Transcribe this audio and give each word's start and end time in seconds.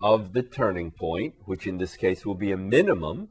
of 0.00 0.32
the 0.32 0.42
turning 0.42 0.90
point, 0.90 1.34
which 1.44 1.66
in 1.66 1.78
this 1.78 1.96
case 1.96 2.26
will 2.26 2.34
be 2.34 2.52
a 2.52 2.56
minimum, 2.56 3.28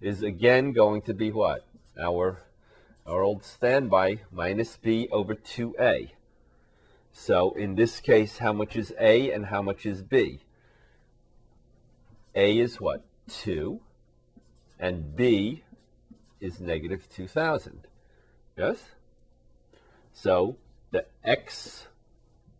is 0.00 0.22
again 0.22 0.72
going 0.72 1.02
to 1.02 1.14
be 1.14 1.30
what? 1.30 1.66
Our, 2.00 2.42
our 3.06 3.22
old 3.22 3.44
standby 3.44 4.20
minus 4.32 4.76
b 4.76 5.08
over 5.10 5.34
2a. 5.34 6.10
So 7.12 7.52
in 7.52 7.74
this 7.74 8.00
case, 8.00 8.38
how 8.38 8.52
much 8.52 8.76
is 8.76 8.92
a 9.00 9.32
and 9.32 9.46
how 9.46 9.62
much 9.62 9.84
is 9.86 10.02
b? 10.02 10.40
a 12.34 12.58
is 12.58 12.80
what? 12.80 13.04
2. 13.28 13.80
And 14.78 15.16
b 15.16 15.64
is 16.40 16.60
negative 16.60 17.08
2,000. 17.12 17.88
Yes? 18.56 18.78
So 20.12 20.56
the 20.92 21.06
x 21.24 21.88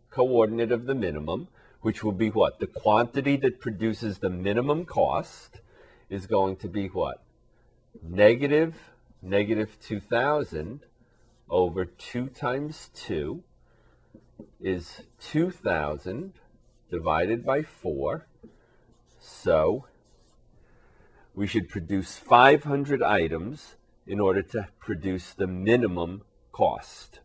coordinate 0.09 0.71
of 0.71 0.85
the 0.85 0.95
minimum, 0.95 1.47
which 1.81 2.03
will 2.03 2.11
be 2.11 2.29
what? 2.29 2.59
The 2.59 2.67
quantity 2.67 3.37
that 3.37 3.59
produces 3.59 4.19
the 4.19 4.29
minimum 4.29 4.85
cost 4.85 5.61
is 6.09 6.25
going 6.25 6.57
to 6.57 6.67
be 6.67 6.87
what? 6.87 7.21
Negative, 8.01 8.75
negative 9.21 9.77
2,000 9.81 10.81
over 11.49 11.85
2 11.85 12.27
times 12.27 12.89
2 12.95 13.43
is 14.61 15.01
2,000 15.21 16.33
divided 16.89 17.45
by 17.45 17.61
4. 17.61 18.25
So 19.19 19.85
we 21.33 21.47
should 21.47 21.69
produce 21.69 22.17
500 22.17 23.01
items 23.01 23.75
in 24.05 24.19
order 24.19 24.41
to 24.41 24.67
produce 24.79 25.33
the 25.33 25.47
minimum 25.47 26.23
cost, 26.51 27.19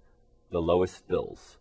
the 0.50 0.60
lowest 0.60 1.08
bills. 1.08 1.56